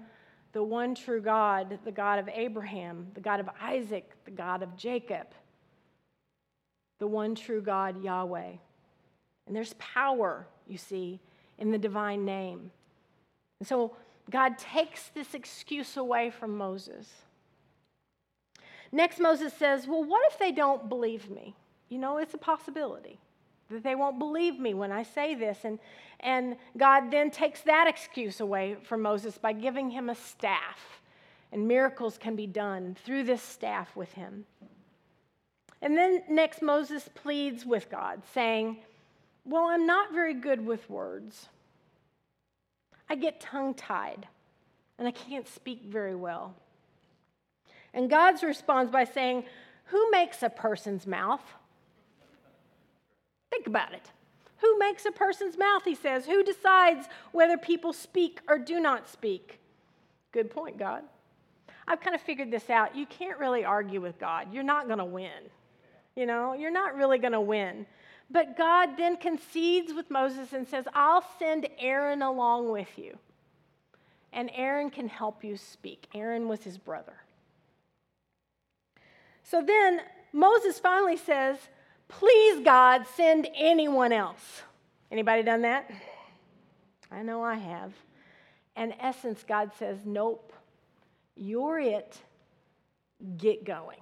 the 0.54 0.64
one 0.64 0.96
true 0.96 1.20
God, 1.20 1.80
the 1.84 1.92
God 1.92 2.20
of 2.20 2.30
Abraham, 2.30 3.08
the 3.16 3.22
God 3.22 3.40
of 3.40 3.50
Isaac, 3.60 4.10
the 4.26 4.32
God 4.32 4.64
of 4.64 4.78
Jacob, 4.78 5.28
the 7.00 7.08
one 7.08 7.36
true 7.36 7.62
God, 7.62 8.02
Yahweh. 8.04 8.52
And 9.48 9.56
there's 9.56 9.74
power, 9.74 10.48
you 10.68 10.78
see, 10.78 11.20
in 11.58 11.72
the 11.72 11.78
divine 11.78 12.24
name. 12.24 12.72
And 13.60 13.68
so 13.68 13.96
God 14.30 14.58
takes 14.58 15.10
this 15.10 15.34
excuse 15.34 15.98
away 15.98 16.30
from 16.30 16.56
Moses. 16.56 17.10
Next, 18.92 19.20
Moses 19.20 19.54
says, 19.54 19.88
Well, 19.88 20.04
what 20.04 20.22
if 20.32 20.38
they 20.38 20.52
don't 20.52 20.88
believe 20.88 21.30
me? 21.30 21.56
You 21.90 21.98
know, 21.98 22.20
it's 22.20 22.36
a 22.36 22.38
possibility 22.38 23.20
that 23.70 23.84
they 23.84 23.96
won't 23.96 24.20
believe 24.20 24.60
me 24.60 24.74
when 24.74 24.92
I 24.92 25.04
say 25.04 25.36
this. 25.36 25.60
And, 25.64 25.80
and 26.20 26.56
God 26.78 27.12
then 27.12 27.32
takes 27.32 27.62
that 27.62 27.88
excuse 27.88 28.40
away 28.40 28.78
from 28.84 29.02
Moses 29.02 29.38
by 29.38 29.54
giving 29.54 29.90
him 29.92 30.10
a 30.10 30.16
staff. 30.16 31.02
And 31.52 31.68
miracles 31.68 32.18
can 32.18 32.36
be 32.36 32.48
done 32.48 32.96
through 33.04 33.24
this 33.24 33.42
staff 33.42 33.96
with 33.96 34.12
him. 34.14 34.46
And 35.82 35.98
then 35.98 36.24
next, 36.30 36.62
Moses 36.62 37.10
pleads 37.14 37.66
with 37.66 37.92
God, 37.92 38.22
saying, 38.34 38.78
Well, 39.46 39.66
I'm 39.66 39.86
not 39.86 40.14
very 40.14 40.34
good 40.34 40.66
with 40.66 40.90
words. 40.90 41.48
I 43.10 43.16
get 43.16 43.42
tongue 43.42 43.74
tied 43.74 44.28
and 44.98 45.08
I 45.08 45.12
can't 45.12 45.48
speak 45.48 45.84
very 45.84 46.16
well. 46.16 46.56
And 47.94 48.10
God 48.10 48.42
responds 48.42 48.92
by 48.92 49.04
saying, 49.04 49.44
Who 49.86 50.10
makes 50.12 50.42
a 50.42 50.50
person's 50.50 51.06
mouth? 51.06 51.44
Think 53.54 53.68
about 53.68 53.94
it. 53.94 54.10
Who 54.62 54.80
makes 54.80 55.06
a 55.06 55.12
person's 55.12 55.60
mouth, 55.60 55.84
he 55.86 55.94
says? 55.94 56.26
Who 56.26 56.44
decides 56.44 57.08
whether 57.34 57.56
people 57.56 57.94
speak 57.94 58.40
or 58.48 58.58
do 58.58 58.80
not 58.80 59.08
speak? 59.08 59.60
Good 60.32 60.50
point, 60.50 60.80
God. 60.80 61.04
I've 61.88 62.02
kind 62.02 62.16
of 62.16 62.22
figured 62.22 62.50
this 62.50 62.72
out. 62.72 62.96
You 62.96 63.06
can't 63.06 63.38
really 63.38 63.64
argue 63.64 64.02
with 64.02 64.18
God. 64.18 64.52
You're 64.52 64.64
not 64.64 64.88
going 64.88 64.98
to 64.98 65.06
win. 65.06 65.52
You 66.16 66.26
know, 66.26 66.54
you're 66.54 66.72
not 66.72 66.96
really 66.96 67.20
going 67.20 67.34
to 67.34 67.42
win. 67.42 67.86
But 68.32 68.58
God 68.58 68.98
then 68.98 69.18
concedes 69.18 69.94
with 69.94 70.10
Moses 70.10 70.54
and 70.54 70.68
says, 70.68 70.86
I'll 70.96 71.24
send 71.38 71.68
Aaron 71.78 72.24
along 72.24 72.72
with 72.72 72.98
you. 72.98 73.20
And 74.32 74.50
Aaron 74.56 74.90
can 74.90 75.10
help 75.10 75.44
you 75.44 75.58
speak. 75.58 76.08
Aaron 76.16 76.48
was 76.48 76.64
his 76.64 76.80
brother. 76.80 77.18
So 79.44 79.62
then 79.62 80.02
Moses 80.32 80.80
finally 80.80 81.18
says, 81.18 81.60
Please, 82.20 82.64
God, 82.64 83.06
send 83.16 83.48
anyone 83.56 84.12
else. 84.12 84.62
Anybody 85.12 85.44
done 85.44 85.64
that? 85.64 85.90
I 87.12 87.22
know 87.22 87.44
I 87.44 87.56
have. 87.56 87.94
In 88.76 88.94
essence, 89.00 89.44
God 89.48 89.72
says, 89.78 90.00
Nope, 90.06 90.54
you're 91.36 91.80
it. 91.80 92.18
Get 93.38 93.64
going. 93.64 94.00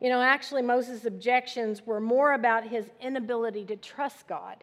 You 0.00 0.10
know, 0.10 0.20
actually, 0.20 0.62
Moses' 0.62 1.04
objections 1.04 1.86
were 1.86 2.00
more 2.00 2.34
about 2.34 2.66
his 2.66 2.86
inability 3.00 3.64
to 3.66 3.76
trust 3.76 4.26
God 4.26 4.62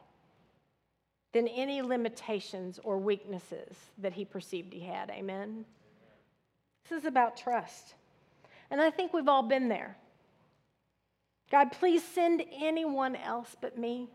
than 1.34 1.48
any 1.48 1.82
limitations 1.82 2.80
or 2.84 2.98
weaknesses 3.00 3.76
that 3.98 4.14
he 4.14 4.26
perceived 4.26 4.74
he 4.74 4.82
had. 4.82 5.10
Amen? 5.10 5.66
This 6.88 7.00
is 7.00 7.06
about 7.06 7.36
trust. 7.36 7.96
And 8.70 8.80
I 8.80 8.92
think 8.92 9.14
we've 9.14 9.28
all 9.28 9.44
been 9.44 9.68
there. 9.68 9.98
God, 11.54 11.72
please 11.72 12.04
send 12.04 12.44
anyone 12.52 13.16
else 13.16 13.56
but 13.62 13.78
me. 13.78 14.10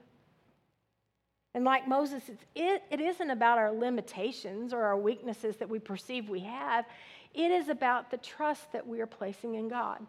And 1.55 1.65
like 1.65 1.87
Moses, 1.87 2.25
it, 2.57 2.83
it 2.91 3.01
isn't 3.01 3.31
about 3.31 3.59
our 3.59 3.71
limitations 3.71 4.73
or 4.73 4.83
our 4.83 4.97
weaknesses 4.97 5.57
that 5.59 5.69
we 5.69 5.79
perceive 5.79 6.29
we 6.29 6.41
have. 6.41 6.85
It 7.33 7.53
is 7.53 7.69
about 7.69 8.11
the 8.11 8.17
trust 8.17 8.73
that 8.73 8.85
we 8.85 9.01
are 9.01 9.07
placing 9.07 9.55
in 9.55 9.69
God. 9.69 10.05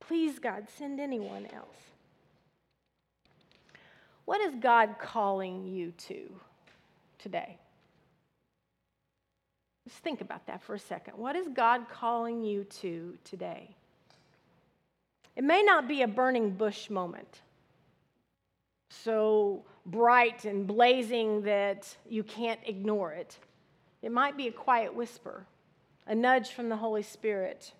Please, 0.00 0.40
God, 0.40 0.66
send 0.76 0.98
anyone 0.98 1.46
else. 1.54 1.78
What 4.24 4.40
is 4.40 4.56
God 4.60 4.96
calling 5.00 5.68
you 5.68 5.92
to 6.08 6.28
today? 7.20 7.58
Just 9.86 10.00
think 10.00 10.20
about 10.20 10.48
that 10.48 10.64
for 10.64 10.74
a 10.74 10.80
second. 10.80 11.16
What 11.16 11.36
is 11.36 11.46
God 11.46 11.88
calling 11.88 12.42
you 12.42 12.64
to 12.80 13.16
today? 13.22 13.76
It 15.36 15.44
may 15.44 15.62
not 15.62 15.86
be 15.86 16.00
a 16.00 16.08
burning 16.08 16.52
bush 16.52 16.88
moment, 16.88 17.42
so 18.88 19.64
bright 19.84 20.46
and 20.46 20.66
blazing 20.66 21.42
that 21.42 21.94
you 22.08 22.24
can't 22.24 22.60
ignore 22.64 23.12
it. 23.12 23.38
It 24.02 24.10
might 24.10 24.36
be 24.36 24.48
a 24.48 24.52
quiet 24.52 24.94
whisper, 24.94 25.46
a 26.06 26.14
nudge 26.14 26.52
from 26.52 26.70
the 26.70 26.76
Holy 26.76 27.02
Spirit, 27.02 27.72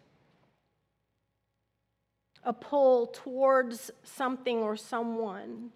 a 2.44 2.52
pull 2.52 3.06
towards 3.06 3.90
something 4.04 4.58
or 4.58 4.76
someone, 4.76 5.70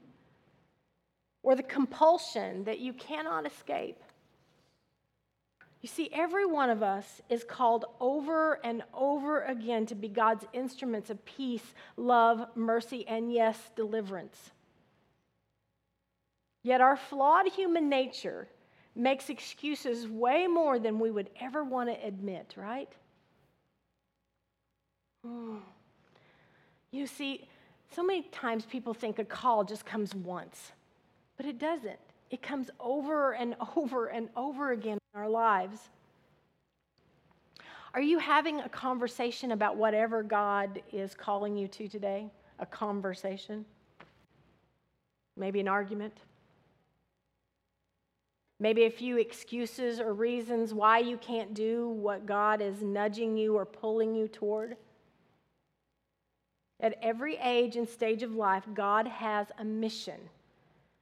or 1.42 1.56
the 1.56 1.62
compulsion 1.62 2.64
that 2.64 2.78
you 2.78 2.92
cannot 2.92 3.46
escape. 3.46 4.02
You 5.80 5.88
see, 5.88 6.10
every 6.12 6.44
one 6.44 6.68
of 6.68 6.82
us 6.82 7.22
is 7.30 7.42
called 7.42 7.86
over 8.00 8.60
and 8.62 8.82
over 8.92 9.42
again 9.44 9.86
to 9.86 9.94
be 9.94 10.08
God's 10.08 10.44
instruments 10.52 11.08
of 11.08 11.24
peace, 11.24 11.74
love, 11.96 12.44
mercy, 12.54 13.06
and 13.08 13.32
yes, 13.32 13.58
deliverance. 13.76 14.50
Yet 16.62 16.82
our 16.82 16.96
flawed 16.96 17.48
human 17.48 17.88
nature 17.88 18.46
makes 18.94 19.30
excuses 19.30 20.06
way 20.06 20.46
more 20.46 20.78
than 20.78 20.98
we 20.98 21.10
would 21.10 21.30
ever 21.40 21.64
want 21.64 21.88
to 21.88 22.06
admit, 22.06 22.52
right? 22.56 22.92
You 26.90 27.06
see, 27.06 27.48
so 27.94 28.02
many 28.02 28.22
times 28.24 28.66
people 28.66 28.92
think 28.92 29.18
a 29.18 29.24
call 29.24 29.64
just 29.64 29.86
comes 29.86 30.14
once, 30.14 30.72
but 31.38 31.46
it 31.46 31.58
doesn't. 31.58 31.98
It 32.30 32.42
comes 32.42 32.68
over 32.78 33.32
and 33.32 33.56
over 33.76 34.08
and 34.08 34.28
over 34.36 34.72
again 34.72 34.99
in 35.14 35.20
our 35.20 35.28
lives. 35.28 35.88
Are 37.92 38.00
you 38.00 38.18
having 38.18 38.60
a 38.60 38.68
conversation 38.68 39.52
about 39.52 39.76
whatever 39.76 40.22
God 40.22 40.80
is 40.92 41.14
calling 41.14 41.56
you 41.56 41.66
to 41.68 41.88
today? 41.88 42.30
A 42.60 42.66
conversation? 42.66 43.64
Maybe 45.36 45.58
an 45.60 45.68
argument? 45.68 46.18
Maybe 48.60 48.84
a 48.84 48.90
few 48.90 49.16
excuses 49.16 49.98
or 49.98 50.12
reasons 50.12 50.72
why 50.74 50.98
you 50.98 51.16
can't 51.16 51.54
do 51.54 51.88
what 51.88 52.26
God 52.26 52.60
is 52.60 52.82
nudging 52.82 53.36
you 53.36 53.56
or 53.56 53.64
pulling 53.64 54.14
you 54.14 54.28
toward? 54.28 54.76
At 56.78 56.96
every 57.02 57.36
age 57.38 57.76
and 57.76 57.88
stage 57.88 58.22
of 58.22 58.34
life, 58.34 58.64
God 58.72 59.08
has 59.08 59.48
a 59.58 59.64
mission, 59.64 60.20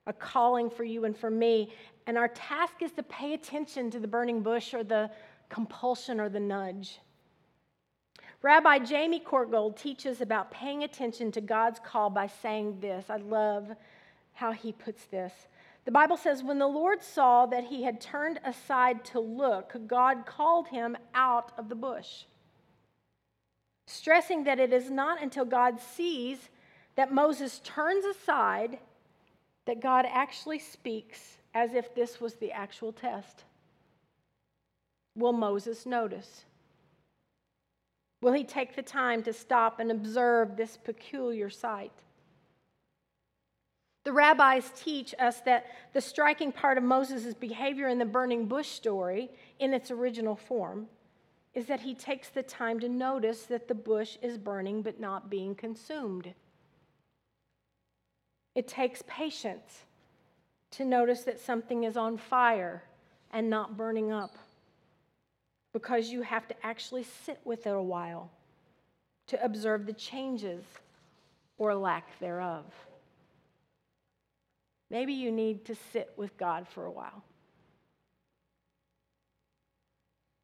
a 0.08 0.12
calling 0.12 0.68
for 0.68 0.82
you 0.82 1.04
and 1.04 1.16
for 1.16 1.30
me. 1.30 1.72
And 2.06 2.18
our 2.18 2.28
task 2.28 2.82
is 2.82 2.90
to 2.92 3.04
pay 3.04 3.34
attention 3.34 3.90
to 3.92 4.00
the 4.00 4.08
burning 4.08 4.42
bush 4.42 4.74
or 4.74 4.82
the 4.82 5.10
compulsion 5.48 6.18
or 6.18 6.28
the 6.28 6.40
nudge. 6.40 6.98
Rabbi 8.42 8.80
Jamie 8.80 9.20
Korngold 9.20 9.76
teaches 9.76 10.20
about 10.20 10.50
paying 10.50 10.82
attention 10.82 11.30
to 11.32 11.40
God's 11.40 11.78
call 11.78 12.10
by 12.10 12.26
saying 12.26 12.80
this. 12.80 13.06
I 13.08 13.16
love 13.16 13.68
how 14.32 14.52
he 14.52 14.72
puts 14.72 15.04
this. 15.04 15.32
The 15.84 15.92
Bible 15.92 16.16
says, 16.16 16.42
When 16.42 16.58
the 16.58 16.66
Lord 16.66 17.02
saw 17.02 17.46
that 17.46 17.64
he 17.64 17.84
had 17.84 18.00
turned 18.00 18.40
aside 18.44 19.04
to 19.06 19.20
look, 19.20 19.76
God 19.86 20.26
called 20.26 20.68
him 20.68 20.96
out 21.14 21.52
of 21.56 21.68
the 21.68 21.74
bush 21.74 22.24
stressing 23.88 24.44
that 24.44 24.60
it 24.60 24.72
is 24.72 24.90
not 24.90 25.22
until 25.22 25.44
God 25.44 25.80
sees 25.80 26.50
that 26.94 27.12
Moses 27.12 27.60
turns 27.64 28.04
aside 28.04 28.78
that 29.68 29.82
God 29.82 30.06
actually 30.08 30.58
speaks 30.58 31.36
as 31.52 31.74
if 31.74 31.94
this 31.94 32.22
was 32.22 32.36
the 32.36 32.50
actual 32.52 32.90
test. 32.90 33.44
Will 35.14 35.34
Moses 35.34 35.84
notice? 35.84 36.46
Will 38.22 38.32
he 38.32 38.44
take 38.44 38.74
the 38.74 38.82
time 38.82 39.22
to 39.24 39.32
stop 39.34 39.78
and 39.78 39.90
observe 39.90 40.56
this 40.56 40.78
peculiar 40.78 41.50
sight? 41.50 41.92
The 44.04 44.12
rabbis 44.14 44.72
teach 44.74 45.14
us 45.18 45.42
that 45.42 45.66
the 45.92 46.00
striking 46.00 46.50
part 46.50 46.78
of 46.78 46.84
Moses' 46.84 47.34
behavior 47.34 47.88
in 47.88 47.98
the 47.98 48.06
burning 48.06 48.46
bush 48.46 48.68
story, 48.68 49.28
in 49.58 49.74
its 49.74 49.90
original 49.90 50.34
form, 50.34 50.86
is 51.52 51.66
that 51.66 51.80
he 51.80 51.94
takes 51.94 52.30
the 52.30 52.42
time 52.42 52.80
to 52.80 52.88
notice 52.88 53.42
that 53.42 53.68
the 53.68 53.74
bush 53.74 54.16
is 54.22 54.38
burning 54.38 54.80
but 54.80 54.98
not 54.98 55.28
being 55.28 55.54
consumed. 55.54 56.32
It 58.58 58.66
takes 58.66 59.04
patience 59.06 59.84
to 60.72 60.84
notice 60.84 61.22
that 61.22 61.38
something 61.38 61.84
is 61.84 61.96
on 61.96 62.18
fire 62.18 62.82
and 63.30 63.48
not 63.48 63.76
burning 63.76 64.10
up 64.10 64.34
because 65.72 66.08
you 66.08 66.22
have 66.22 66.48
to 66.48 66.66
actually 66.66 67.04
sit 67.04 67.38
with 67.44 67.68
it 67.68 67.72
a 67.72 67.80
while 67.80 68.32
to 69.28 69.40
observe 69.44 69.86
the 69.86 69.92
changes 69.92 70.64
or 71.56 71.72
lack 71.76 72.18
thereof. 72.18 72.64
Maybe 74.90 75.12
you 75.12 75.30
need 75.30 75.64
to 75.66 75.76
sit 75.92 76.12
with 76.16 76.36
God 76.36 76.66
for 76.66 76.84
a 76.84 76.90
while. 76.90 77.22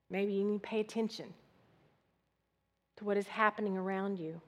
Maybe 0.09 0.35
you 0.35 0.44
need 0.44 0.62
to 0.62 0.68
pay 0.68 0.79
attention 0.79 1.35
to 2.94 3.05
what 3.05 3.16
is 3.16 3.27
happening 3.27 3.77
around 3.77 4.20
you 4.20 4.40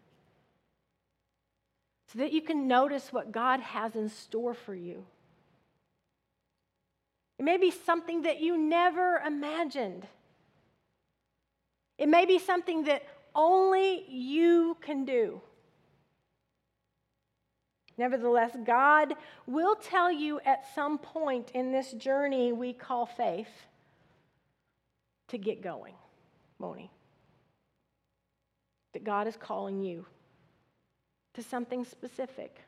so 2.13 2.19
that 2.21 2.33
you 2.33 2.41
can 2.41 2.69
notice 2.69 3.13
what 3.13 3.33
God 3.33 3.61
has 3.61 3.97
in 3.97 4.09
store 4.09 4.55
for 4.55 4.75
you. 4.75 5.05
It 7.39 7.45
may 7.45 7.57
be 7.57 7.71
something 7.71 8.23
that 8.23 8.41
you 8.41 8.57
never 8.57 9.21
imagined. 9.27 10.07
It 11.99 12.09
may 12.09 12.25
be 12.25 12.39
something 12.39 12.85
that 12.85 13.03
only 13.35 14.05
you 14.09 14.77
can 14.81 15.05
do. 15.05 15.41
Nevertheless, 17.99 18.53
God 18.65 19.15
will 19.47 19.75
tell 19.75 20.13
you 20.13 20.39
at 20.45 20.67
some 20.75 20.99
point 20.99 21.51
in 21.55 21.73
this 21.73 21.93
journey 21.93 22.53
we 22.53 22.73
call 22.73 23.07
faith 23.07 23.49
to 25.29 25.39
get 25.39 25.63
going, 25.63 25.95
Moni. 26.59 26.91
That 28.93 29.05
God 29.05 29.27
is 29.27 29.37
calling 29.37 29.83
you 29.83 30.07
to 31.37 31.43
something 31.43 31.85
specific, 31.85 32.61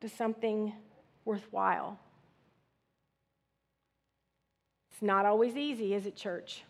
to 0.00 0.08
something 0.08 0.72
worthwhile. 1.24 1.98
It's 4.92 5.02
not 5.02 5.26
always 5.26 5.56
easy, 5.56 5.94
is 5.94 6.06
it, 6.06 6.16
church? 6.16 6.64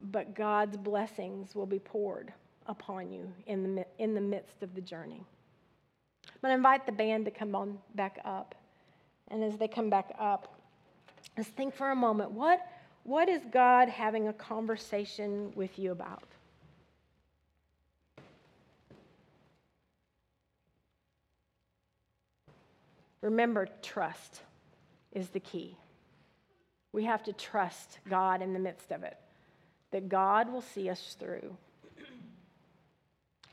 But 0.00 0.34
God's 0.34 0.76
blessings 0.76 1.54
will 1.54 1.66
be 1.66 1.78
poured 1.78 2.32
upon 2.66 3.10
you 3.10 3.32
in 3.46 3.74
the, 3.74 3.86
in 3.98 4.14
the 4.14 4.20
midst 4.20 4.62
of 4.62 4.74
the 4.74 4.80
journey. 4.80 5.24
I'm 6.26 6.40
going 6.42 6.52
to 6.52 6.56
invite 6.56 6.86
the 6.86 6.92
band 6.92 7.24
to 7.24 7.30
come 7.30 7.54
on 7.54 7.78
back 7.94 8.20
up. 8.24 8.54
And 9.28 9.42
as 9.42 9.56
they 9.56 9.68
come 9.68 9.90
back 9.90 10.14
up, 10.18 10.60
Let's 11.36 11.48
think 11.50 11.74
for 11.74 11.90
a 11.90 11.96
moment. 11.96 12.32
What, 12.32 12.60
what 13.04 13.28
is 13.28 13.40
God 13.50 13.88
having 13.88 14.28
a 14.28 14.32
conversation 14.32 15.52
with 15.54 15.78
you 15.78 15.92
about? 15.92 16.24
Remember, 23.22 23.68
trust 23.82 24.40
is 25.12 25.28
the 25.28 25.40
key. 25.40 25.76
We 26.92 27.04
have 27.04 27.22
to 27.24 27.32
trust 27.32 27.98
God 28.08 28.42
in 28.42 28.52
the 28.52 28.58
midst 28.58 28.90
of 28.90 29.02
it, 29.02 29.16
that 29.90 30.08
God 30.08 30.50
will 30.50 30.62
see 30.62 30.88
us 30.88 31.16
through. 31.18 31.56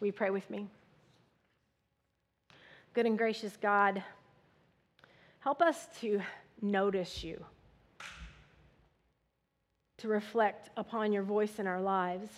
You 0.02 0.12
pray 0.12 0.30
with 0.30 0.50
me? 0.50 0.68
Good 2.94 3.06
and 3.06 3.18
gracious 3.18 3.58
God, 3.58 4.04
help 5.40 5.62
us 5.62 5.88
to 6.02 6.22
notice 6.62 7.24
you, 7.24 7.44
to 9.98 10.08
reflect 10.08 10.70
upon 10.78 11.12
your 11.12 11.24
voice 11.24 11.60
in 11.60 11.68
our 11.68 11.82
lives. 11.82 12.30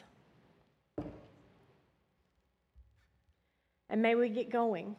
And 3.90 4.02
may 4.02 4.16
we 4.16 4.30
get 4.30 4.50
going. 4.50 4.96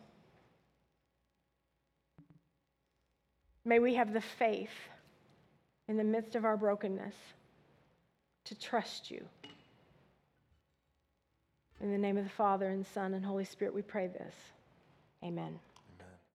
May 3.65 3.79
we 3.79 3.95
have 3.95 4.13
the 4.13 4.21
faith 4.21 4.71
in 5.89 5.97
the 5.97 6.05
midst 6.05 6.35
of 6.35 6.45
our 6.45 6.57
brokenness 6.57 7.15
to 8.45 8.59
trust 8.59 9.11
you. 9.11 9.25
In 11.81 11.91
the 11.93 11.99
name 11.99 12.17
of 12.17 12.25
the 12.25 12.31
Father, 12.31 12.69
and 12.69 12.87
Son, 12.87 13.15
and 13.15 13.25
Holy 13.25 13.45
Spirit, 13.45 13.75
we 13.75 13.83
pray 13.83 14.07
this. 14.07 14.35
Amen. 15.25 15.59